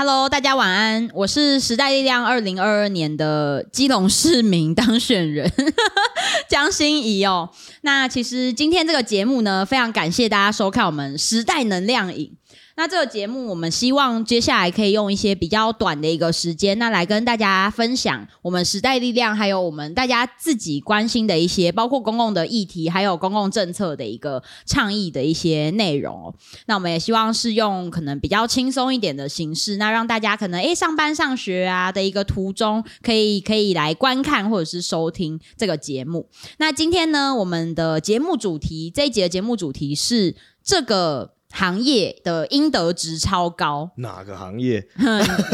[0.00, 5.52] Hello，大家晚安，我是时代力量二零二二年的基隆市民当选人
[6.48, 7.50] 江心怡哦。
[7.80, 12.37] 那其实今天这个节目呢，非常感谢大家收看我们时代能量影。
[12.78, 26.32] 那这个节目，我们希望接下来可以用一些比较短的一个时间，那来跟大家分享我们时代力量，还有我们大家自己关心的一些，包括公共的议题，还有公共政策的一个倡议的一些内容。
[26.66, 36.28] 那我们也希望是用可能比较轻松一点的形式，那让大家可能诶上班上学啊的一个途中，可以可以来观看或者是收听这个节目。
[36.58, 41.37] 那今天呢，我们的节目主题这一节的节目主题是这个。
[41.50, 44.86] 行业的应得值超高，哪个行业？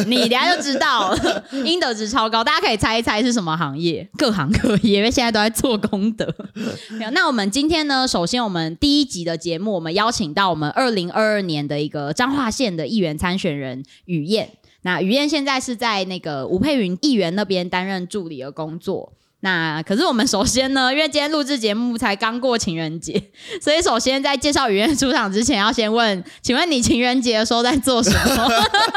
[0.06, 1.16] 你等下就知道，
[1.64, 4.08] 应得值超高，大家可以猜一猜是什么行业？
[4.18, 6.32] 各行各业，因为现在都在做功德。
[7.12, 14.50] 那我们今天呢，首先我们第一集的节目，我们邀请到我们二零二二年的一个彰化县的议员参选人雨燕。
[14.82, 19.14] 那雨燕现在是在那个吴佩云议员那边担任助理的工作。
[19.44, 23.22] 那可是我们首先呢，因为今天录制节目才刚过情人节，
[23.60, 28.48] 所以首先在介绍雨燕出场之前，要先问，请问你情人节的时候在做什么？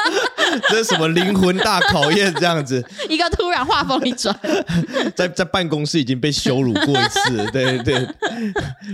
[0.72, 2.34] 这是什么灵魂大考验？
[2.36, 4.34] 这样子， 一个突然话锋一转，
[5.14, 8.08] 在在办公室已经被羞辱过一次，对对，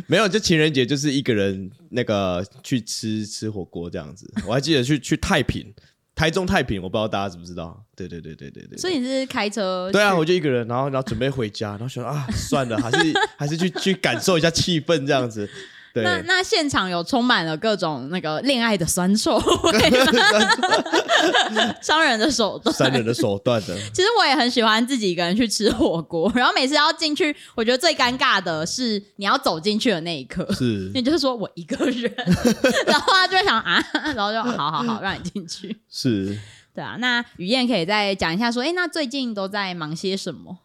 [0.07, 5.71] 没有，就情人节就是一个人那个去吃吃火锅这样子，我还记得去去太平。
[6.16, 7.83] 台中太平，我不知道大家知不知道？
[7.95, 8.78] 对对对对对对。
[8.78, 9.89] 所以你是开车？
[9.92, 15.50] 对啊，我就一个人，然后然后准备回家，然后想啊，算了，还是还是去去感受一下气氛这样子。
[16.02, 19.80] 那那现场有充满了各种那个恋爱的酸臭味，
[21.83, 23.77] 商人的手段，商人的手段的。
[23.94, 32.11] 其实我也很喜欢自己一个人去吃火锅，然后每次要进去，我觉得最尴尬的是你要走进去的那一刻，是， 也就是说我一个人，
[32.88, 33.80] 然后他就会想啊，
[34.16, 36.35] 然后就好好好让你进去，是，
[36.73, 36.95] 对啊。
[36.97, 40.57] 那雨燕可以再讲一下，说，哎，那最近都在忙些什么？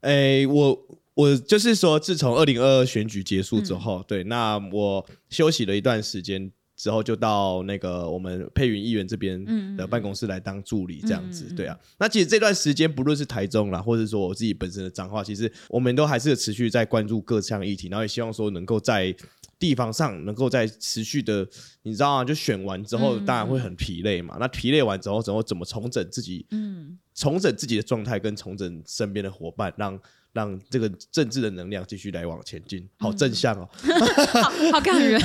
[0.00, 0.78] 哎，我。
[1.14, 11.78] 我就是说，自从二零二二选举结束之后，对，那我休息了一段时间之后，就到那个我们佩云议员这边的办公室来当助理，这样子，对啊。
[12.00, 19.14] 那其实这段时间，不论是台中啦，或者说我自己本身的彰化，其实我们都还是持续在关注各项议题，然后也希望说能够在
[19.56, 21.46] 地方上能够在持续的，
[21.84, 22.24] 你知道吗？
[22.24, 24.36] 就选完之后，当然会很疲累嘛。
[24.40, 26.44] 那疲累完之后，之后怎么重整自己？
[26.50, 29.96] 嗯，重整自己的状态，跟重整身边的伙伴，让。
[30.34, 33.68] 让这个政治的能量继续来往前进，好正向哦，
[34.42, 35.18] 好好感人。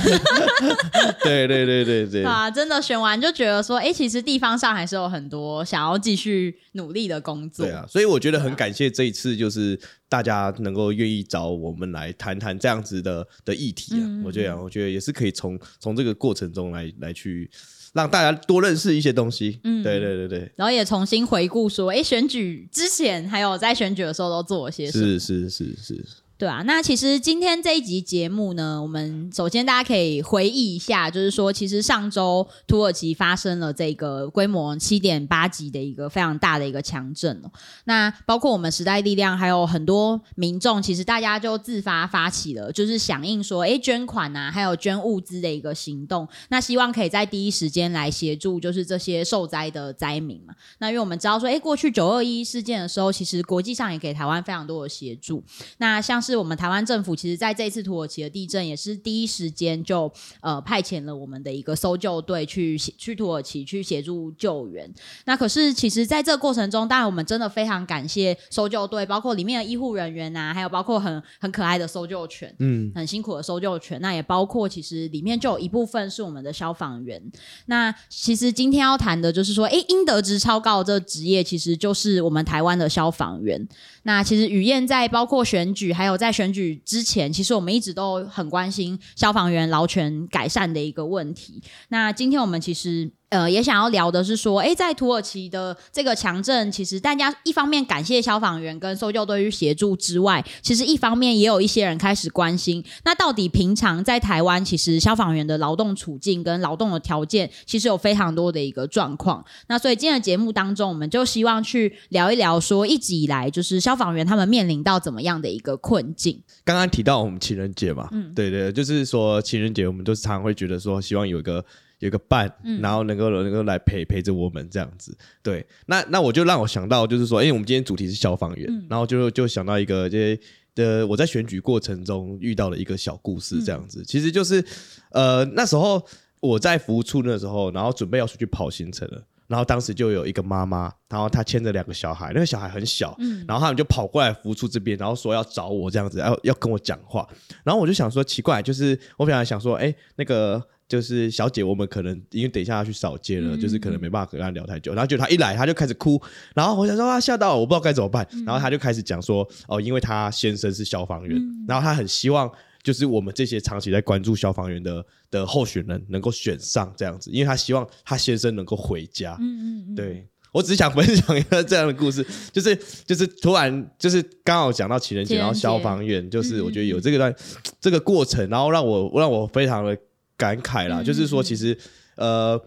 [1.24, 7.66] 对对对对对啊，真的选完就觉得说，哎，其实地方上还是有很多想要继续努力的工作。
[7.66, 9.78] 对啊，所以我觉得很感谢这一次，就是
[10.08, 14.06] 大家能够愿意找我们来谈谈这样子的的议题啊。
[14.24, 17.50] 我觉得，我觉得也是可以从从这个过程中来来去。
[17.92, 24.99] 让大家多认识一些东西，嗯，对对对对，然后也重新回顾说，哎，选举之前还有在选举的时候都做了些什么？
[25.00, 26.06] 是是是是。
[26.40, 37.52] 对啊，那其实今天这一集节目呢，我们首先大家可以回忆一下，就是说，其实上周土耳其发生了这个规模七点八级的一个非常大的一个强震哦。
[37.84, 46.26] 那包括我们时代力量，还有很多民众，其实大家就自发发起了，就是响应说，哎，捐款啊，还有捐物资的一个行动。
[46.48, 50.54] 那希望可以在第一时间来协助，就是这些受灾的灾民嘛。
[50.78, 55.44] 那因为我们知道说，哎，过去九二一事件的时候，其实国际上也给台湾非常多的协助。
[55.80, 64.88] 那像是是我们台湾政府，其实在这一次土耳其的地震，也是第一时间就呃派遣了我们的一个搜救队去去土耳其去协助救援。
[65.26, 74.00] 那可是其实在这个过程中，当然我们真的非常感谢搜救队，包括里面的医护人员啊，还有包括很很可爱的搜救犬，嗯，很辛苦的搜救犬。
[74.02, 77.20] 那也包括其实里面就有一部分是我们的消防员。
[77.66, 83.68] 那其实今天要谈的就是说，哎，应得值超高这职业，其实就是我们台湾的消防员。
[84.04, 91.64] 那其实雨燕在包括选举还有在选举之前，其实我们一直都很关心消防员劳权改善的一个问题。
[91.88, 93.10] 那今天我们其实。
[93.30, 109.46] 呃，也想要聊的是说，哎，在土耳其的这个强震，其实大家一方面感谢消防员跟搜救队去协助之外，其实一方面也有一些人开始关心，那到底平常在台湾，其实消防员的劳动处境跟劳动的条件，其实有非常多的一个状况。
[109.68, 116.42] 那所以今天的节目当中，我们就希望去聊一聊，说一直以来就是消防员他们面临到怎么样的一个困境。
[116.64, 121.64] 刚刚提到我们情人节嘛，嗯，对对，就是说情人节，我们都常常会觉得说，希望有一个。
[122.00, 122.52] 有个伴，
[122.82, 130.42] 然后能够能够来陪陪着我们这样子，对，那那我就让我想到，就是说，因为，我们今天主题是消防员，然后就就想到一个，这些
[130.76, 134.64] 的我在选举过程中遇到的一个小故事，这样子，其实就是，
[135.12, 136.02] 呃，那时候
[136.40, 147.28] 我在服务处那时候，然后准备要出去跑行程了，然后当时就有一个妈妈，然后她牵着两个小孩，那个小孩很小，然后他们就跑过来扶出这边，然后说要找我这样子，要要跟我讲话。
[147.64, 154.94] 然后我就想说奇怪，就是我本来想说，哎，那个就是小姐，我们可能因为等一下要去扫街了，就是可能没办法跟她聊太久。
[154.94, 156.22] 然后就她一来，她就开始哭，
[156.54, 158.28] 然后我想说啊，吓到我不知道该怎么办。
[158.46, 162.52] 然后她就开始讲说，哦，因为她先生是消防员，然后她很希望。
[162.82, 169.36] 就是我们这些长期在关注消防员的的候选人能够选上这样子，因为她希望她先生能够回家。
[169.42, 172.74] 嗯嗯对我只是想分享一个这样的故事， 就是
[173.06, 177.36] 就是突然就是刚好讲到情人节，然后消防员，就是我觉得有这个段
[177.82, 179.96] 这个过程，然后让我让我非常的
[180.40, 181.04] 感慨啦。
[181.04, 181.78] 就是说，其实
[182.16, 182.60] 呃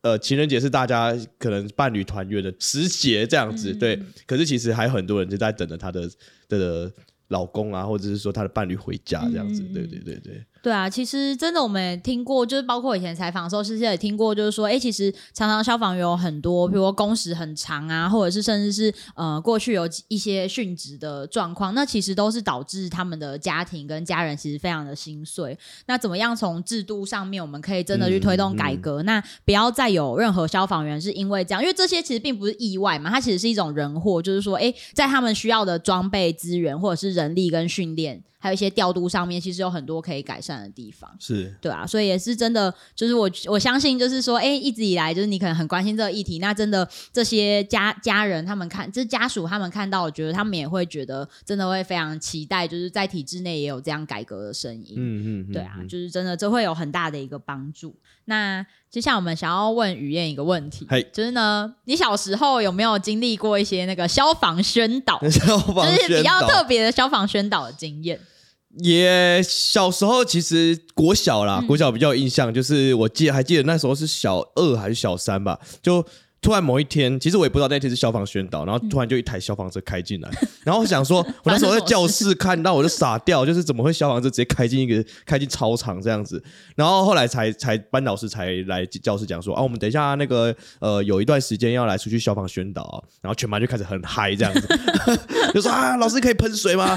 [0.00, 3.96] 呃，情人节是大家可能伴侣团圆的时节这样子，对。
[4.26, 6.10] 可是其实还有很多人就在等着他的
[6.48, 6.92] 的。
[7.30, 10.42] 老公啊，或者是说他的伴侣回家这样子，对对对对。
[10.68, 25.58] 对啊，其实真的我们也听过，就是包括以前采访的时候，其实也听过，就是说，哎，其实常常消防员有很多，比如说工时很长啊，或者是甚至是呃过去有一些殉职的状况，那其实都是导致他们的家庭跟家人其实非常的心碎。
[25.86, 29.02] 那怎么样从制度上面，我们可以真的去推动改革？
[29.04, 38.22] 那不要再有任何消防员是因为这样，因为这些其实并不是意外嘛，它其实是一种人祸，就是说，哎，在他们需要的装备资源或者是人力跟训练。
[38.38, 41.54] 还有一些调度上面，其实有很多可以改善的地方，是。
[41.60, 57.96] 对啊，所以也是真的，就是我我相信，就是说，哎，一直以来，就是你可能很关心这个议题，那真的这些家家人他们看，就是家属他们看到，我觉得他们也会觉得，真的会非常期待，就是在体制内也有这样改革的声音，嗯嗯，对啊，就是真的这会有很大的一个帮助。
[58.28, 68.20] 那接下来我们想要问雨燕一个问题，就是呢，你小时候有没有经历过一些那个消防宣导， 就是比较特别的消防宣导的经验？
[68.80, 76.04] 也小时候其实国小啦，国小比较有印象，就是我记得还记得那时候是小二还是小三吧，就。
[76.40, 80.30] 突然某一天，其实我也不知道那天是消防宣导，然后突然就一台消防车开进来，
[80.64, 86.40] 然后我想说， 我那时候在教室看 到，我就傻掉，就是怎么会消防车直接开进一个开进操场这样子？
[86.76, 94.68] 然后后来才才班导师才来教室讲说啊，我们等一下那个呃有一段时间要来出去消防宣导，然后全班就开始很嗨这样子，
[95.52, 96.94] 就说啊老师可以喷水吗？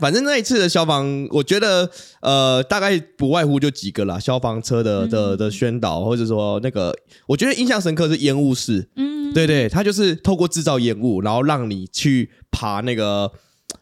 [0.00, 1.88] 反正那一次的消防，我觉得
[2.20, 6.92] 呃大概不外乎就几个啦，消防车的的的宣导，或者说那个
[7.28, 8.55] 我觉得印象深刻是烟雾。
[8.56, 13.30] 是，嗯，对对，他就是透过制造烟雾，然后让你去爬那个，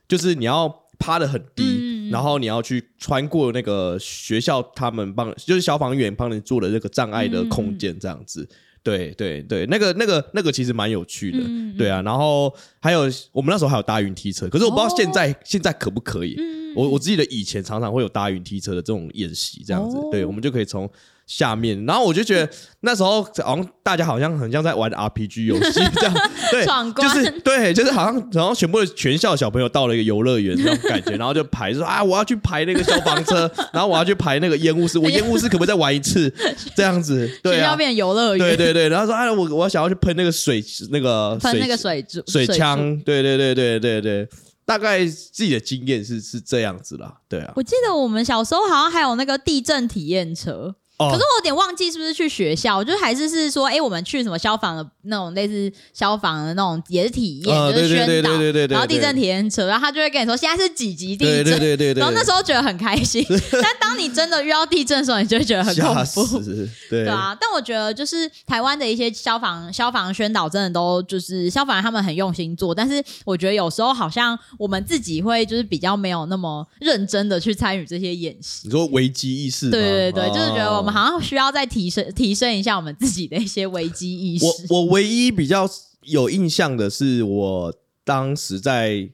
[0.07, 0.69] 就是你要
[0.99, 8.49] 趴的很低，然后你要去穿过那个学校他们帮，就是消防员帮你做的那个障碍的空间，这样子，
[8.83, 11.39] 对对对，那个那个那个其实蛮有趣的，
[11.79, 16.37] 对啊，然后还有我们那时候还有搭云梯车，可是我不知道现在现在可不可以，
[16.75, 20.91] 我我记得以前常常会有搭云梯车的这种演习，这样子，对，我们就可以从。
[21.27, 22.49] 下面，然后我就觉得
[22.81, 26.15] 那时候好像大家好像很像在玩 RPG 游戏 这样，
[26.51, 26.67] 对，
[27.03, 36.33] 就是对，就是好像然后全部的全校小朋友到了一个游乐园那种感觉，然后就排说啊，我要去排那个消防车， 然后我要去排那个烟雾室，我烟雾室可不可以再玩一次？
[36.77, 37.31] 这样子？
[37.43, 44.29] 对啊，变游乐园，对对对，然后说啊，我我想要去喷那个水那个喷那个水水枪，对对对对对对，
[44.67, 47.53] 大概自己的经验是是这样子啦，对啊。
[47.57, 50.75] 我记得我们小时候好像还有那个地震体验车。
[50.97, 58.31] 可是我有点忘记是不是去学校，就还是是说，哎，我们去什么消防的那种类似消防的那种也是体验，就是宣导，
[58.69, 66.41] 然后地震体验车，然后他就会跟你说现在是几级地震，对对对对，然后那时候觉得很开心， 但当你真的遇到地震的时候，你就会觉得很恐怖，
[66.89, 67.09] 对。
[67.09, 67.37] 啊。
[67.41, 78.61] 但我觉得就是台湾的一些消防消防宣导真的都就是消防员他们很用心做，但是我觉得有时候好像我们自己会就是比较没有那么认真的去参与这些演习。
[78.65, 79.71] 你说危机意识？
[79.71, 80.95] 对对对，就是觉得我们。
[80.95, 84.45] 好像需要再提升提升一下我们自己的一些危机意识。
[84.45, 85.69] 我我唯一比较
[86.03, 87.75] 有印象的是，我
[88.05, 89.11] 当时在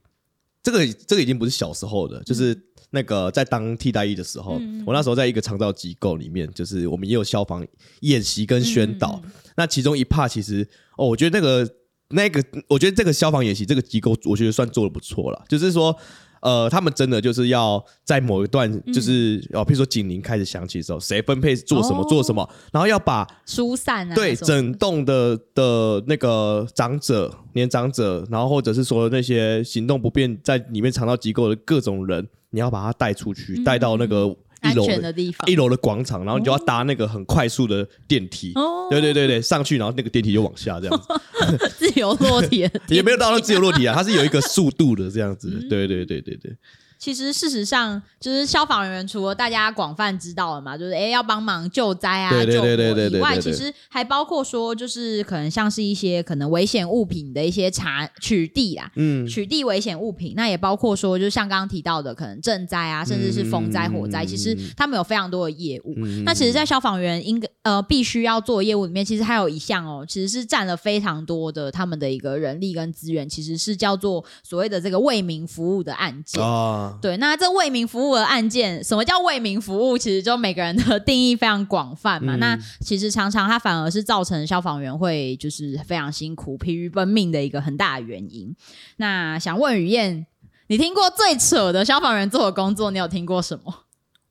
[0.62, 2.55] 这个这个已经不是小时候的，就是
[2.91, 7.67] 那个在当替代役的时候，我那时候在一个长照机构里面，就是我们也有消防
[8.00, 9.23] 演习跟宣导。
[9.57, 11.75] 那其中一 part 其实哦，我觉得那个
[12.09, 15.97] 那个，我觉得这个消防演习这个机构，我觉得算做的不错了，就是说。
[16.40, 34.37] 呃，他们真的就是要在某一段，就是哦，譬如说警铃开始响起的时候，谁分配做什么做什么，然后要把疏散啊，对整栋的的那个长者、年长者，然后或者是说那些行动不便在里面肠道机构的各种人，你要把他带出去，带到那个。
[34.62, 38.52] 一楼的地方，一楼的广场，然后你就要搭那个很快速的电梯。
[38.55, 41.07] 哦，对对对对，上去，然后那个电梯就往下这样子。
[41.79, 45.50] 自由落体 也没有到那自由落体啊，它是有一个速度的这样子。
[45.69, 46.57] 对对对对对，
[47.00, 60.35] 其实事实上，就是消防人员除了大家广泛知道的嘛，就是哎要帮忙救灾啊、救火以外，其实还包括说，就是可能像是一些可能危险物品的一些查取缔啦，嗯，取缔危险物品。
[60.37, 65.95] 那也包括说，就像刚刚提到的，可能赈灾啊，甚至是风灾、火灾，其实他们有非常多的业务。
[66.26, 76.42] 那其实，在消防员应该呃必须要做业务里面，其实还有一项哦，其实是占了非常多的他们的一个人力跟资源，其实是叫做所谓的这个为民服务的案件
[76.90, 76.99] 啊。
[77.00, 79.97] 对，那这为民服务的案件，什么叫为民服务？
[79.97, 82.37] 其实就每个人的定义非常广泛嘛。
[82.37, 88.54] 那其实常常它反而是造成消防员会就是非常辛苦、疲于奔命的一个很大的原因。
[88.97, 90.26] 那想问雨燕，
[90.66, 93.85] 你听过最扯的消防员做的工作，你有听过什么？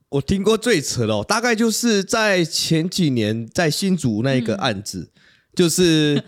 [0.09, 5.11] 我听过最扯的，大概就是在前几年在新竹那一个案子，
[5.55, 6.23] 就是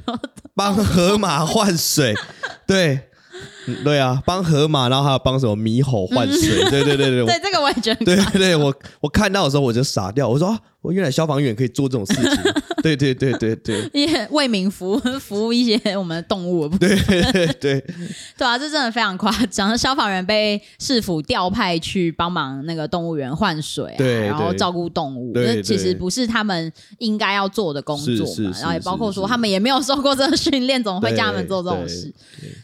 [0.53, 2.13] 帮河马换水，
[2.67, 3.10] 对。
[3.83, 17.47] 对啊，帮河马，然后还有帮什么猕猴换水，对对对对，对这个我也觉得，对对，我我看到的时候我就傻掉，我说我原来消防员可以做这种事情，对对对对对， 也为民服务服务一些我们的动物，对对。
[17.53, 17.85] 对
[18.37, 32.11] 对啊，这真的非常夸张，消防员被市府调派去帮忙那个动物园换水，对，然后照顾动物，这其实不是他们应该要做的工作嘛，然后也包括说他们也没有受过这个训练，怎么会叫他们做这种事？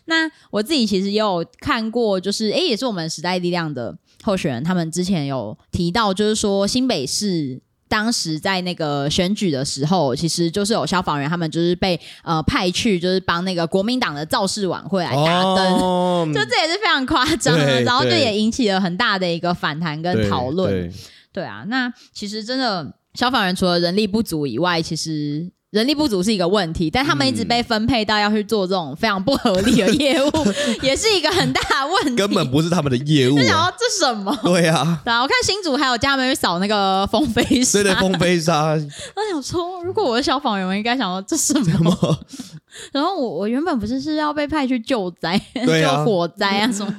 [0.05, 0.87] 那我自己。
[0.87, 3.93] 其实也有看过，就是哎，也是我们时代力量的
[4.23, 20.91] 候选人，他们之前有提到，就是说新北市当时在那个选举的时候，其实就是有消防员，他们就是被呃派去，就是帮那个国民党的造势晚会来打灯，就这也是非常夸张的，然后就也引起了很大的一个反弹跟讨论。
[21.31, 25.51] 对啊，那其实真的消防员除了人力不足以外，其实。
[25.71, 30.31] 人力不足是一个问题，但他们一直被分配到要去做这种非常不合理的业务，
[30.81, 32.15] 也是一个很大的问题。
[32.15, 33.37] 根本不是他们的业务。
[33.39, 34.33] 想要这什么？
[34.43, 35.01] 对呀。
[35.03, 37.83] 对啊，我看新竹还有家门去扫那个风飞沙。
[37.83, 38.71] 对对，风飞沙。
[38.75, 42.17] 我想说，如果我是消防员，我应该想说这什么？
[42.93, 46.93] 然后我我原本不是是要被派去救灾、 救火灾啊什么？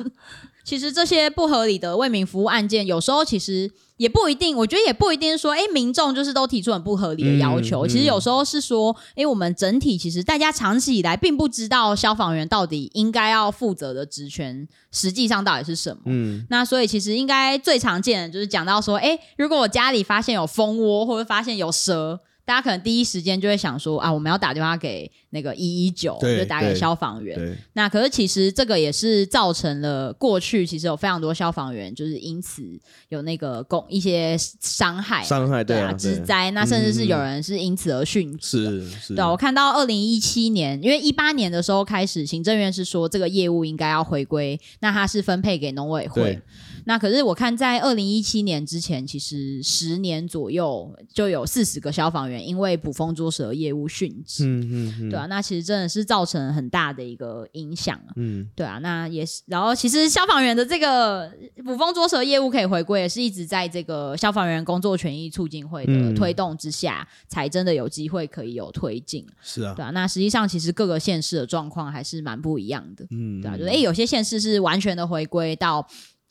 [0.68, 3.70] 其实这些不合理的为民服务案件，有时候其实。
[3.98, 7.84] 也不一定，我觉得也不一定说，哎，民众就是都提出很不合理的要求。
[7.84, 16.02] 其实有时候是说，哎，我们整体其实大家长期以来并不知道消防员到底应该要负责的职权，实际上到底是什么。
[16.06, 22.20] 嗯，那所以其实应该最常见的就是讲到说，哎，如果我家里发现有蜂窝，或者发现有蛇。
[22.49, 27.55] 大家可能第一时间就会想说啊，我们要打电话给那个一一九，就打给消防员。
[27.75, 32.62] 那可是其实这个也是造成了过去其实有非常多消防员就是因此
[33.11, 36.50] 有那个共一些伤害，伤害对啊，之灾。
[36.52, 38.64] 那甚至是有人是因此而殉职。
[38.64, 39.14] 是是。
[39.14, 46.40] 对，我看到二零一七年，因为一八年的时候开始，行政院是说这个业务应该要回归，那它是分配给农委会。
[46.88, 61.30] 那可是我看在二零一七年之前，其实十年左右就有四十个消防员因为捕风捉蛇业务殉职，嗯嗯，对啊，那其实真的是造成很大的一个影响，嗯，对啊，那也是，然后其实消防员的这个
[61.62, 75.87] 捕风捉蛇业务可以回归，也是一直在这个消防员工作权益促进会的推动之下，才真的有机会可以有推进，是啊，对啊，那实际上其实各个县市的状况还是蛮不一样的，嗯，对啊，就是哎，有些县市是完全的回归到。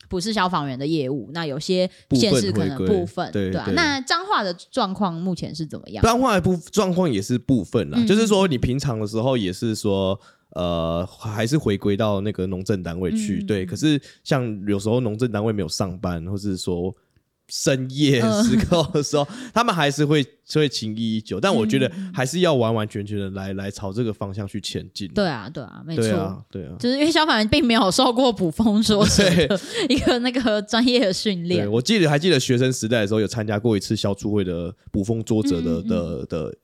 [0.08, 3.70] 不是消防员的业务，那有些县市可能部分，对啊。
[3.74, 6.02] 那彰化的状况目前是怎么样？
[6.02, 10.18] 彰化的部状况也是部分啦，就是说你平常的时候也是说，
[10.54, 13.66] 呃，还是回归到那个农政单位去，对。
[13.66, 16.94] 可是像有时候农政单位没有上班，或是说。
[17.48, 25.08] 深夜时刻的时候， 他们还是会会情谊依旧，但我觉得还是要完完全全的来来朝这个方向去前进。
[25.08, 29.48] 对啊，对啊，没错，对啊，就是因为消防员并没有受过捕风捉影
[29.88, 31.70] 一个那个专业的训练。
[31.70, 36.54] 我记得还记得学生时代的时候，有参加过一次消除会的捕风捉者的的的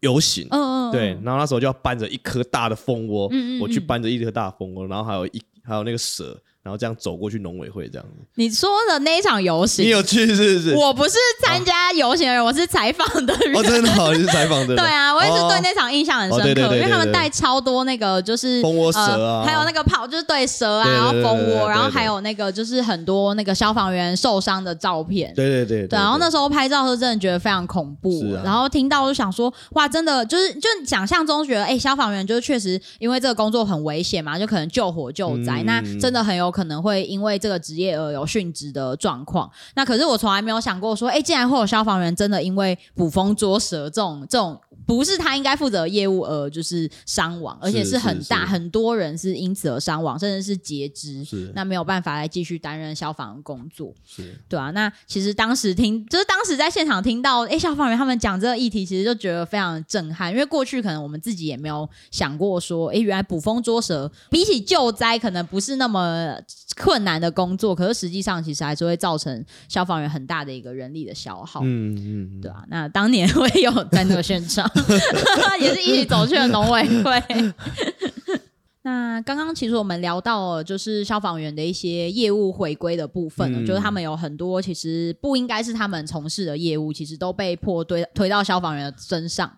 [0.00, 0.48] 游行。
[0.50, 6.36] 嗯嗯，对，然后那时候就要搬着一颗大的蜂窝，我去搬着一颗大蜂窝，然后还有一还有那个蛇。
[6.64, 8.24] 然后这样走过去农委会这样子。
[8.36, 10.74] 你说的那一场游行，你有去是不是？
[10.74, 13.54] 我不是参加游行的人，我是采访的人。
[13.54, 14.76] 哦，真的好，你是采访的人。
[14.82, 25.32] 对啊，我也是对那场印象很深刻，因为他们带超多那个就是蜂窝蛇啊，还有那个跑，就是对蛇啊，然后蜂窝，然后还有那个就是很多那个消防员受伤的照片。
[25.34, 25.86] 对对对。
[25.86, 37.34] 对，然后那时候拍照的时候真的觉得非常恐怖，然后听到就想说，哇，真的就是就想象中觉得，哎，消防员就是确实因为这个工作很危险嘛，就可能救火救灾，那真的很有可能会因为。
[37.44, 51.24] 这个职业而有殉职的状况，那可是我从来没有想过说，哎，竟然会有消防员真的因为捕风捉蛇这种这种不是他应该负责业务而就是伤亡，而且是很大，很多人是因此而伤亡，甚至是截肢，
[51.54, 54.70] 那没有办法来继续担任消防工作，是对啊。
[54.72, 66.36] 那其实当时听，就是当时在现场听到，哎，消防员他们讲这个议题，其实就觉得非常震撼，因为过去可能我们自己也没有想过说，哎，原来捕风捉蛇比起救灾可能不是那么
[66.76, 72.64] 困难的工作，可是实际上其实还是会造成消防员很大的一个人力的消耗，嗯嗯，对啊。
[72.68, 74.70] 那当年我也有在那个现场。
[75.60, 77.22] 也是一起走去了农委会。
[78.82, 89.50] 那刚刚其实我们聊到了，就是消防员的一些业务回归的部分，就是他们有很多其实不应该是他们从事的业务，其实都被迫推推到消防员的身上。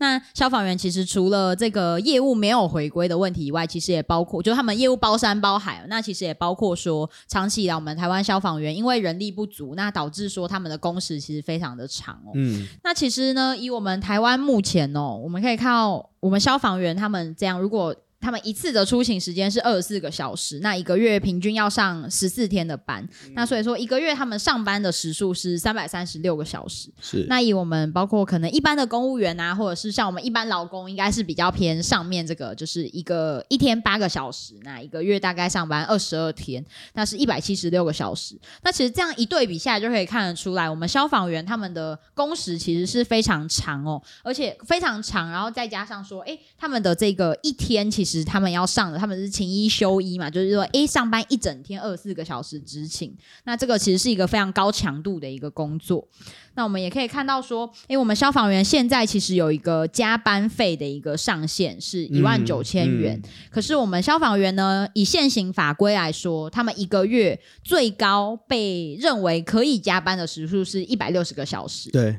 [0.00, 5.84] 那消防员其实除了这个业务没有回归的问题以外，其实也包括，就他们业务包山包海。
[5.88, 12.32] 那其实也包括说，长期以来我们台湾消防员因为人力不足，那导致说他们的工时其实非常的长哦。
[12.34, 12.66] 嗯。
[12.82, 26.90] 那其实呢，以我们台湾目前哦，我们可以看到我们消防员他们这样，如果他们一次的出行时间是二十四个小时，那一个月平均要上十四天的班，那所以说一个月他们上班的时数是三百三十六个小时。
[27.00, 36.62] 是，那以我们包括可能一般的公务员啊，或者是像我们一般劳工，应该是比较偏上面这个，就是一个一天八个小时，那一个月大概上班二十二天，
[36.92, 38.38] 那是一百七十六个小时。
[38.62, 48.09] 那其实这样一对比下来，就可以看得出来，我们消防员他们的工时其实是非常长哦，而且非常长，然后再加上说，哎，他们的这个一天其实。
[48.18, 56.06] 实他们要上的，他们是勤一休一嘛，就是说诶上班一整天二十四个小时执勤，那这个其实是一个非常高强度的一个工作。
[56.54, 71.90] 那我们也可以看到说，哎，我们消防员现在其实有一个加班费的一个上限是一万九千元，可是我们消防员呢，以现行法规来说，他们一个月最高被认为可以加班的时数是一百六十个小时。
[71.90, 72.18] 对。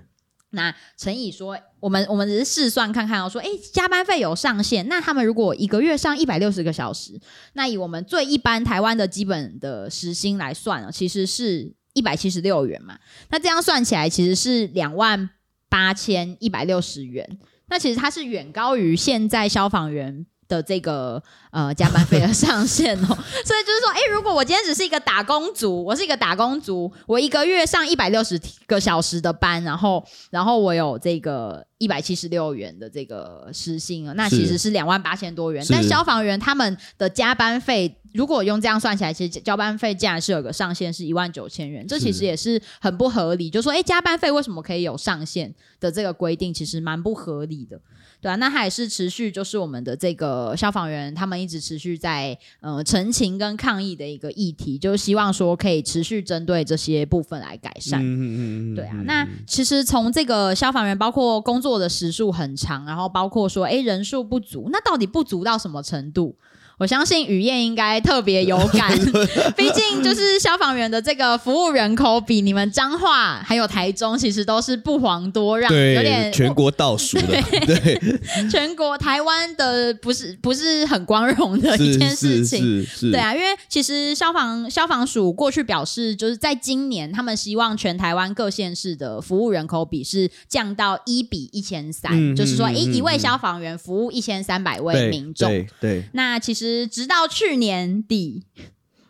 [0.54, 7.20] 那乘以说，我们我们只是试算看看哦，说，哎，加班费有上限，那他们如果一个月上一百六十个小时，
[7.54, 12.98] 那以我们最一般台湾的基本的时薪来算啊，其实是一百七十六元嘛，
[13.32, 15.30] 那这样算起来其实是两万
[15.68, 20.26] 八千一百六十元，那其实它是远高于现在消防员。
[20.52, 35.66] 的这个呃加班费的上限哦， 所以就是说，哎，如果我今天只是一个打工族，我是一个打工族，我一个月上一百六十个小时的班，然后然后我有这个一百七十六元的这个时薪啊，那其实是两万八千多元。
[35.70, 43.50] 但消防员他们的加班费，如果用这样算起来，其实交班费竟然是有个上限是一万九千元，这其实也是很不合理。
[43.50, 47.80] 就说，哎，加班费为什么可以有上限的这个规定，其实蛮不合理的。
[48.22, 58.00] 对啊，那还是持续，就是我们的这个消防员，他们一直持续在呃澄清跟抗议的一个议题，就是希望说可以持续针对这些部分来改善。
[58.00, 66.38] 嗯嗯嗯对啊，那其实从这个消防员，包括工作的时数很长，然后包括说哎人数不足，那到底不足到什么程度？
[66.82, 68.92] 我相信雨燕应该特别有感，
[69.56, 95.48] 毕竟就是消防员的这个服务人口比你们彰化还有台中其实都是不遑多让，有点全国倒数的， 对，全国台湾的不是不是很光荣的一件事情，对啊，因为其实消防消防署过去表示，就是在今年他们希望全台湾各县市的服务人口比是降到一比一千三，就是说，一一位消防员服务一千三百位民众，
[95.80, 96.71] 对，那其实。
[96.88, 98.46] 直到去年底，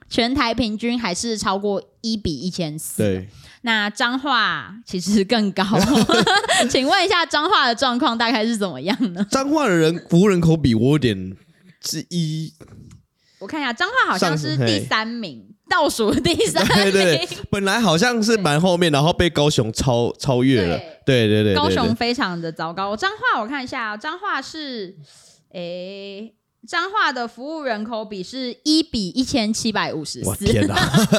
[0.10, 3.02] 全台平均还是超过一比一千四。
[3.02, 3.30] 对，
[3.62, 5.63] 那彰化其实更高。
[6.69, 9.26] 请问一下，彰化的状况大概是怎么样呢？
[9.30, 11.36] 彰化的人服务人口比我有点
[11.80, 12.54] 之一。
[13.39, 16.91] 我看一下，彰化好像是第三名，倒数第三名。
[16.93, 20.78] 对，本来好像是蛮后面，然后被高雄超超越了。
[21.06, 22.95] 对对对，高雄非常的糟糕。
[22.95, 24.95] 彰化我看一下，彰化是
[25.54, 26.36] 诶。
[26.67, 30.76] 彰化的服务人口比是一比一千七百五十四，天哪！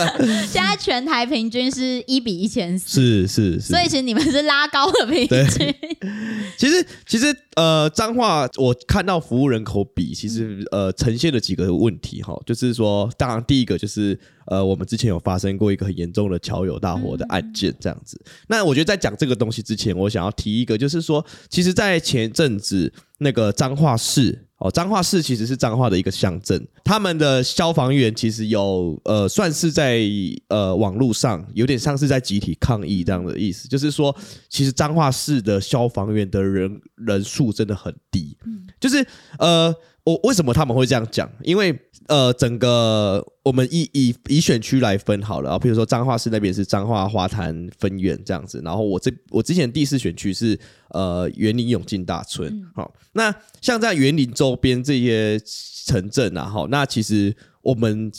[0.46, 5.74] 现在全台平均是一比一千四，是是是，所以其实你们是拉高了平均。
[6.56, 18.20] 其实其实呃，彰化我看到服务人口比，其实呃呈现了几个问题哈，就是说，当然第一个就是呃，我们之前有发生过一个很严重的桥友大火的案件这样子。
[18.46, 24.46] 那我觉得在讲这个东西之前，我想要提一个，就是说，其实，在前阵子那个彰化市。
[24.62, 30.02] 哦，彰化市其实是彰化的一个乡镇，他们的消防员其实有呃，算是在
[30.46, 34.14] 呃网络上有点像是在集体抗议这样的意思，就是说，
[34.48, 38.36] 其实彰化市的消防员的人人数真的很低，
[38.78, 39.04] 就是
[39.38, 41.30] 呃，我为什么他们会这样讲？
[41.42, 50.58] 因为呃，整个我们以以以选区来分好了啊，比如说彰化市那边是彰化花坛分院这样子，然后我这我之前第四选区是
[50.90, 55.40] 呃园林永进大村，好，那像在园林周边这些
[55.86, 58.10] 城镇啊，哈，那其实我们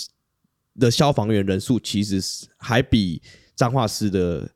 [0.80, 3.22] 的消防员人数其实是还比
[3.56, 4.50] 彰化市的，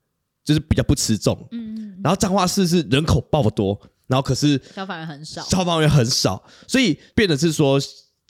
[0.46, 7.80] 就是比较不吃重，嗯，然后彰化市是人口爆多，然后可是消防员很少，消防员很少，所以变得是说。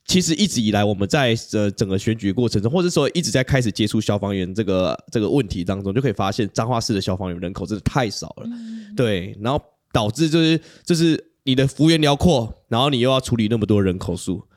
[0.10, 8.48] 其实一直以来，我们在呃整个选举过程中，或者说一直在开始接触消防员这个这个问题当中，就可以发现彰化市的消防员人口真的太少了，
[8.96, 9.62] 对，然后
[9.92, 14.48] 导致就是就是你的幅员辽阔，然后你又要处理那么多人口数，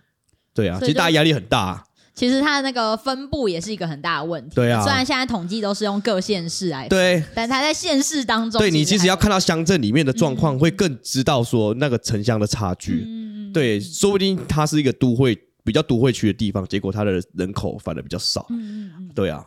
[0.54, 1.84] 对啊，其实大家压力很大。
[2.20, 4.54] 其实它的那个分布也是一个很大的问题。
[4.54, 13.06] 对啊，虽然现在统计都是用各县市来，对，但它在县市当中，对你其实要看到乡镇里面的状况，会更知道说那个城乡的差距。
[13.54, 18.44] 对，说不定它是一个都会比较都会区的地方，结果它的人口反而比较少。
[18.50, 19.42] 嗯嗯嗯，对啊。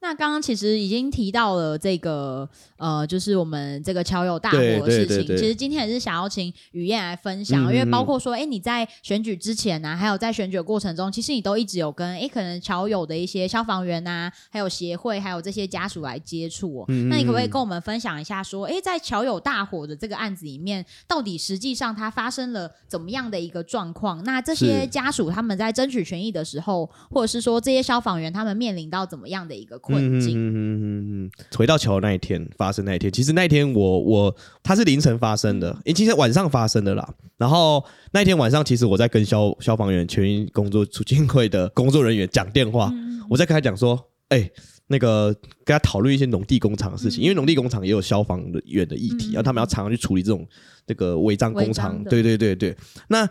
[0.00, 5.36] 那刚刚其实已经提到了这个呃，就是我们这个桥友大火的事情。
[5.36, 16.84] 其实今天也是想要请雨燕来分享，因为包括说，哎，你在选举之前呢，还有在选举过程中，其实你都一直有跟哎，可能桥友的一些消防员呐，还有协会，还有这些家属来接触哦。
[17.08, 24.22] 那你可不可以跟我们分享一下，说，哎，在桥友大火的这个案子里面，到底实际上它发生了怎么样的一个状况？
[24.24, 30.04] 那这些家属他们在争取权益的时候，或者是说这些消防员他们面临到怎么样的一个困？
[30.04, 37.08] 嗯嗯嗯嗯嗯，回到桥那一天发生那一天，其实那一天我我他是凌晨发生的，因为今天晚上发生的啦。
[37.36, 42.92] 然后那一天晚上，其实我在跟消消防员全员工作促进会的工作人员讲电话，
[43.30, 44.50] 我在跟他讲说，哎，
[44.88, 45.32] 那个
[45.64, 50.44] 跟他讨论一些农地工厂的事情，因为农地工厂也有消防员的议题，然后他们要常常去处理这种
[50.86, 52.76] 这个违章工厂，对对对对，
[53.08, 53.28] 那。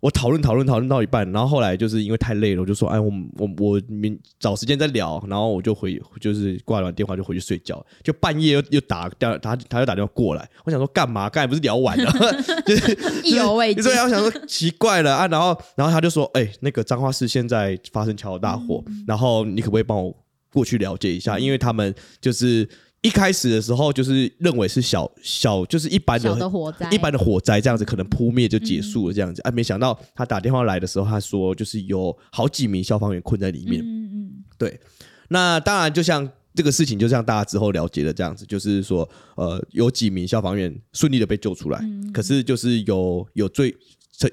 [0.00, 7.84] 我讨论讨论讨论到一半，然后后来就是因为太累了，我就说：“哎，我我我明找时间再聊。”然后我就回，就是挂完电话就回去睡觉。
[8.04, 10.48] 就半夜又又打打他，他又打电话过来。
[10.64, 11.28] 我想说干嘛？
[11.28, 12.12] 刚才不是聊完了？
[12.64, 13.82] 就是意犹未尽。
[13.82, 15.26] 对啊，我想说奇怪了啊。
[15.26, 20.16] 然后然后他就说：“哎，那个彰化市现在发生桥大火，然后你可不可以帮我
[20.52, 21.38] 过去了解一下？
[21.40, 22.68] 因为他们就是。”
[23.00, 33.80] 一开始的时候就是认为是小小就是一般的火灾，一般的火灾这样子可能扑灭就结束了这样子，哎，没想到他打电话来的时候，他说就是有好几名消防员困在里面。
[33.84, 34.80] 嗯嗯，对。
[35.28, 41.80] 那当然，就像这个事情，就像大家之后了解的这样子，就是说，呃，有几名消防员顺利的被救出来，
[42.12, 43.72] 可是就是有有最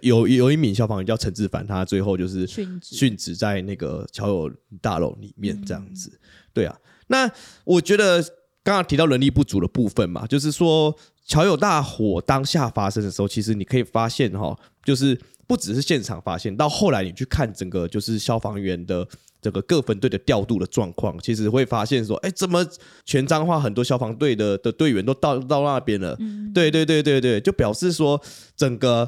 [0.01, 4.51] 有有一名消防员叫陈志凡，他最后就是殉职在那个桥友
[4.82, 6.19] 大楼里面这样子。
[6.51, 6.75] 对啊，
[7.06, 7.30] 那
[7.63, 8.25] 我觉得。
[8.65, 10.93] 刚刚提到人力不足的部分嘛，就是说
[11.25, 19.08] 桥有大火当下发生的时候，其实你可以发现哈，就是不只是现场发现，到后来你去看整个就是消防员的
[19.39, 22.65] 整个各分队的调度的状况，其实会发现说，哎，怎么
[23.06, 26.17] 全彰化很多消防队的的队员都到到那边了？
[26.51, 28.19] 对对对对对，就表示说
[28.58, 29.08] 整个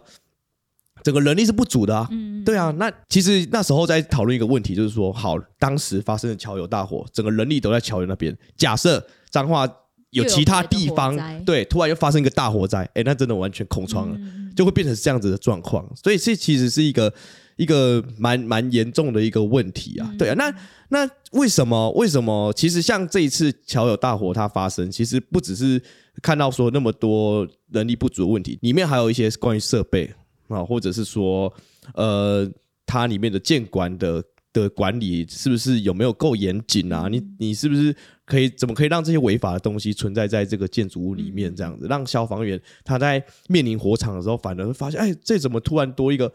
[1.03, 2.07] 整个人力是不足的啊。
[2.11, 9.05] 嗯对啊，那其实那时候在讨论一个问题，就是说，好，当时发生的桥有大火，整个人力都在桥有那边，假设。
[9.29, 9.67] 彰化
[10.11, 14.17] 有其他地方对，突然又发生一个大火灾，哎，那真的完全空窗了，
[14.55, 15.85] 就会变成这样子的状况。
[16.01, 17.13] 所以这其实是一个
[17.57, 20.09] 一个蛮蛮严重的一个问题啊。
[20.17, 20.51] 对啊，那
[20.87, 22.53] 那为什么为什么？
[22.53, 25.79] 其实像这一次桥有大火它发生，其实不只是
[26.21, 30.09] 看到说那么多人力不足的问题，里面还有一些关于设备
[30.47, 31.53] 啊，或者是说
[31.93, 32.49] 呃，
[32.85, 37.07] 它里面的监管的的管理是不是有没有够严谨啊？
[37.09, 37.95] 你你是不是？
[38.27, 41.55] 可以怎么可以让这些违法的东西存在在这个建筑物里面？
[41.55, 46.29] 这样子，让消防员他在面临火场的时候，反而会发现，哎，这怎么突然多一个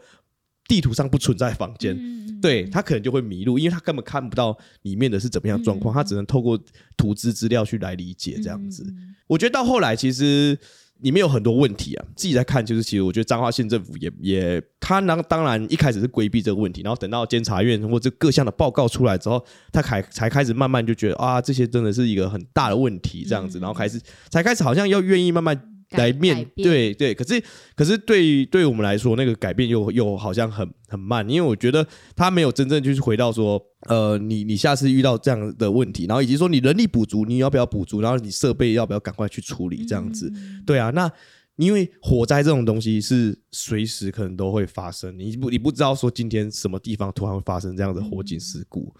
[0.67, 1.95] 地图上不存在房间？
[2.41, 6.59] 对他可能就会迷路，因为他根本看不到里面的是怎么样状况，他只能透过
[6.97, 8.83] 图资资料去来理解这样子。
[9.27, 10.57] 我觉得到后来其实。
[11.03, 25.72] 里面有很多问题啊，自己在看，就是其实我觉得彰化县政府也也，他当当然一开始是规避这个问题，然后等到监察院或者各项的报告出来之后，他才才开始慢慢就觉得啊，这些真的是一个很大的问题，这样子，然后开始才开始好像要愿意慢慢。
[25.93, 27.41] 来面对对，可是
[27.75, 40.31] 可是对对我们来说，那个改变又又好像很很慢，因为我觉得他没有真正就是回到说，呃，你你下次遇到这样的问题，然后以及说你人力补足，你要不要补足，然后你设备要不要赶快去处理这样子，
[40.65, 41.11] 对啊，那
[41.57, 48.91] 因为火灾这种东西是随时可能都会发生，你不你不知道说今天什么地方突然会发生这样的火警事故，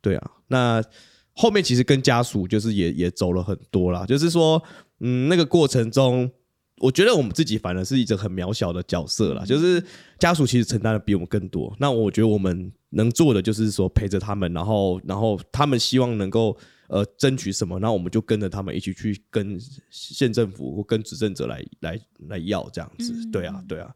[0.00, 0.82] 对啊，那
[1.40, 4.62] 后面其实跟家属就是也也走了很多啦，就是说。
[5.02, 6.30] 嗯，那个过程中，
[6.76, 9.82] 我觉得我们自己反而是一个很渺小的角色啦，就是
[10.18, 11.74] 家属其实承担的比我们更多。
[11.80, 16.54] 那我觉得我们能做的就是说陪着他们，然后然后他们希望能够
[16.88, 21.98] 呃争取什么，那我们就跟着他们一起去跟县政府或跟执政者来来
[22.28, 23.14] 来要这样子。
[23.32, 23.90] 对啊，对啊。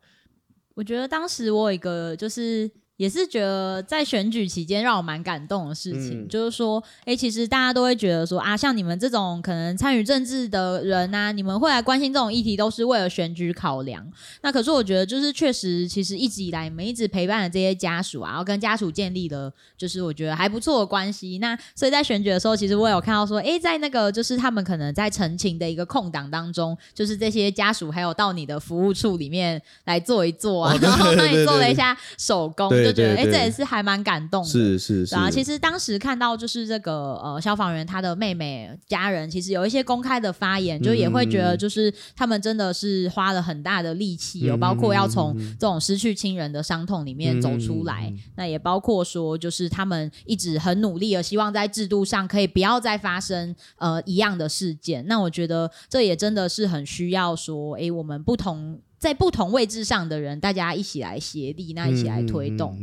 [0.74, 2.70] 我觉得当时我有一个就是。
[2.96, 14.06] 也是觉得在选举期间让我蛮感动的事情，就是说，哎，其实大家都会觉得说啊，像你们这种可能参与政治的人呐，你们会来关心这种议题，都是为了选举考量。
[14.42, 21.38] 那可是我觉得，就是确实，其实一直以来，你们一直陪伴的这些家属啊，然后跟家属建立了，就是我觉得还不错的关系。
[21.38, 32.70] 那所以在选举的时候，其实我有看到说，哎，在那个就是他们可能在陈情的一个空档当中，就是这些家属还有到你的服务处里面来坐一坐啊，然后帮你做了一下手工。
[32.83, 34.48] 就觉得哎，这也是还蛮感动的。
[34.48, 35.14] 是是是。
[35.14, 48.12] 啊，其实当时看到就是这个呃，消防员他的妹妹家人，其实有一些公开的发言，就也会觉得就是他们真的是花了很大的力气，有包括要从这种失去亲人的伤痛里面走出来。
[48.36, 55.04] 那也包括说，就是他们一直很努力的希望在制度上可以不要再发生呃一样的事件。
[55.06, 58.80] 那我觉得这也真的是很需要说，哎，我们不同。
[59.04, 62.74] 在不同位置上的人，大家一起来协力，那一起来推动，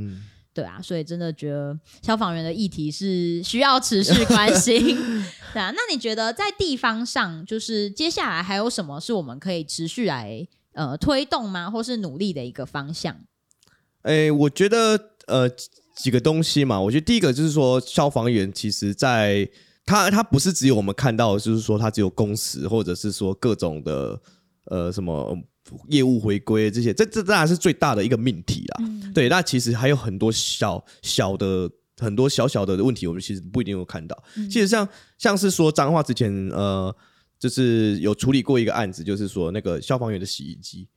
[0.53, 4.95] 对啊，所以真的觉得消防员的议题是需要持续关心，
[5.51, 5.71] 对啊。
[5.71, 13.17] 那你觉得在地方上，就是接下来还有什么是我们可以持续来呃推动吗，或是努力的一个方向？
[14.03, 15.49] 哎，我觉得呃
[15.95, 19.49] 几个东西嘛，我觉得第一个就是说，消防员其实在
[19.83, 24.21] 他他不是只有我们看到，就是说他只有工时，或者是说各种的
[24.65, 25.35] 呃什么。
[25.89, 28.85] 业务回归这些，这这当然是最大的一个命题啦。
[29.13, 34.23] 对，那其实还有很多小小的、很多小小的问题，我们其实不一定有看到。
[34.49, 36.95] 其实像像是说脏话之前，呃，
[37.39, 40.87] 就是有处理过一个案子，就是说那个消防员的洗衣机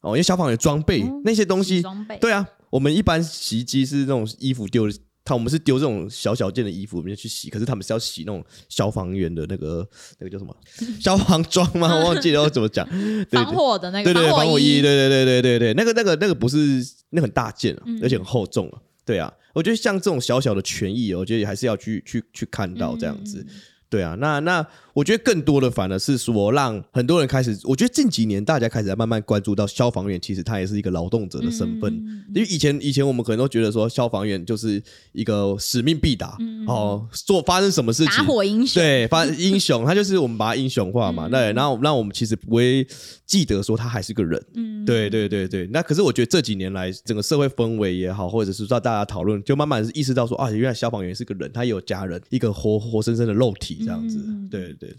[0.00, 1.82] 哦，因为消防员装备那些东西，
[2.20, 4.88] 对啊，我们一般洗衣机是那种衣服丢。
[5.24, 7.48] 他我们是丢这种小小件的衣服，我们就去洗。
[7.48, 10.56] 可是他们是要洗那种消防员的那个那个叫什么
[11.00, 11.94] 消防装吗？
[11.94, 12.86] 我忘记了怎么讲。
[13.30, 16.58] 防火的那个对对防火衣，对对对对对对，那个那个那个不是
[17.10, 18.78] 那很大件，而且很厚重啊。
[19.04, 23.46] 对啊，我觉得像这种小小的权益，我觉得还是要去去去看到这样子。
[23.88, 24.66] 对啊，那那。
[24.94, 27.58] 我觉得更多的反而是说，让很多人开始。
[27.64, 31.92] 我觉得近几年大家开始在慢慢关注到消防员，其实他也是一个劳动者的身份。
[32.34, 41.28] 因为以前以前我们可能都觉得说，消防员就是一个使命必达哦，做发生什么事情打火英雄对发英雄，他就是我们把他英雄化嘛。
[41.32, 42.86] 对，然后那我们其实不会
[43.24, 44.42] 记得说他还是个人。
[44.54, 45.66] 嗯，对对对对。
[45.72, 54.22] 那可是我觉得这几年来，整个社会氛围也好，或者是说大家讨论，就慢慢意识到说啊，原来消防员是个人，他也有家人，一个活活生生的肉体这样子。
[54.50, 54.76] 对。
[54.82, 54.96] 对，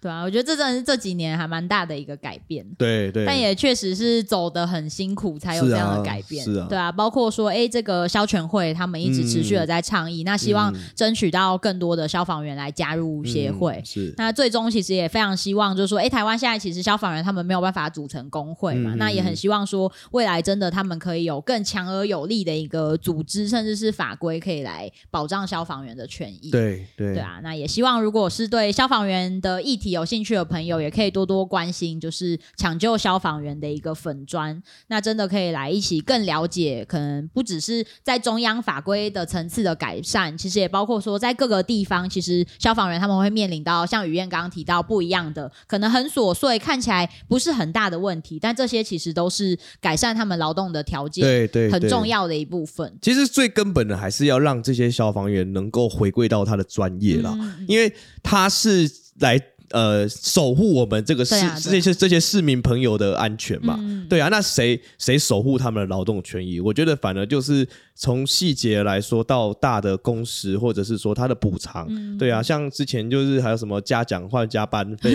[0.00, 2.66] 对啊，我觉得这真的是这几年还蛮大的一个改变。
[2.78, 6.44] 对对，但也确实是走的很辛苦，才有这样的改变。
[6.44, 13.82] 是啊，对啊，包括说，哎，这个消全会他们一直持续的在倡议，那希望争取到更多的消防员来加入协会。
[13.84, 26.50] 是，那最终其实也非常希望，就是说，哎，台湾现在其实消防员他们没有办法组成工会嘛，那也很希望说，未来真的他们可以有更强而有力的一个组织，甚至是法规，可以来保障消防员的权益。
[26.50, 29.10] 对对对啊，那也希望如果是对消防员。
[29.40, 52.98] 的议题有兴趣的朋友也可以多多关心，就是抢救消防员的一个粉砖，那真的可以来一起更了解，可能不只是在中央法规的层次的改善，其实也包括说在各个地方，其实消防员他们会面临到像雨燕刚刚提到不一样的，可能很琐碎，看起来不是很大的问题，但这些其实都是改善他们劳动的条件，对对，很重要的一部分。
[53.02, 58.90] 其实最根本的还是要让这些消防员能够回归到他的专业了，因为他是。
[59.20, 59.38] 来
[59.70, 63.78] 呃，守护我们这个市这些这些市民朋友的安全嘛？
[64.08, 66.58] 对啊，那谁谁守护他们的劳动权益？
[66.58, 71.88] 我觉得反而就是从细节来说到大的工时，或者是说他的补偿。
[72.18, 75.12] 对啊，像之前就是还有什么嘉奖换加班费，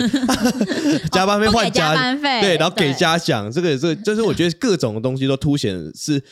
[1.12, 6.22] 加班费换加班费，对，然后给嘉奖，这个这就是我觉得各种东西都凸显是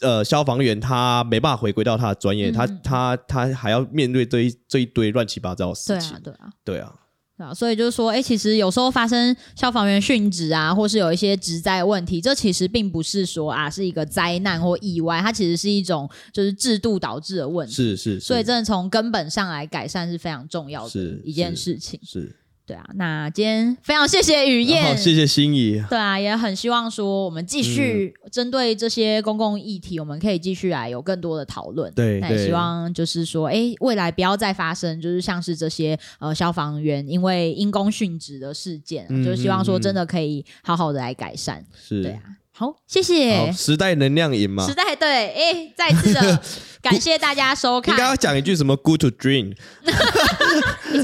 [0.00, 6.14] 呃消防员他没办法回归到他的专业，他他他还要面对这一这一堆乱七八糟的事情。
[6.22, 6.94] 对啊，对啊，对啊。
[7.40, 17.74] 啊，所以就是说，哎，其实有时候发生消防员殉职啊，或是有一些职灾问题，这其实并不是说啊是一个灾难或意外，它其实是一种就是制度导致的问题。
[17.74, 21.98] 是是，所以真的从根本上来改善是非常重要的一件事情。
[22.04, 22.36] 是。
[22.70, 25.82] 对啊，那今天非常谢谢雨燕，谢谢心仪。
[25.90, 31.92] 对啊，也很希望说我们继续针对这些公共议题，我们可以继续来有更多的讨论。
[31.94, 41.66] 对，那也希望就是说，哎，未来不要再发生，就是像是这些呃消防员因为因公殉职的事件，就是希望说真的可以好好的来改善。
[41.74, 42.22] 是，对啊。
[42.60, 44.66] 好，谢谢时代能量饮嘛。
[44.68, 46.42] 时代对，哎，再次的
[46.82, 47.94] 感谢大家收看。
[47.94, 49.56] 应该要讲一句什么？Good to dream，It's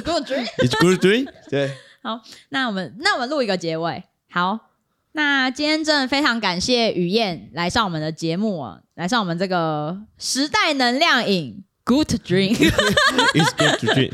[0.04, 0.46] good dream。
[0.58, 1.26] It's good dream。
[1.48, 1.70] 对。
[2.02, 4.04] 好，那我们那我们录一个结尾。
[4.30, 4.58] 好，
[5.12, 11.64] 那今天真的非常感谢雨燕来上我们的节目啊，来上我们这个时代能量饮。
[11.86, 12.54] Good dream。
[12.54, 14.12] It's good to dream。